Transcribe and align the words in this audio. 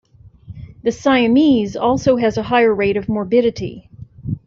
The 0.81 0.91
Siamese 0.91 1.75
also 1.75 2.15
has 2.15 2.35
a 2.35 2.41
higher 2.41 2.73
rate 2.73 2.97
of 2.97 3.07
morbidity. 3.07 3.87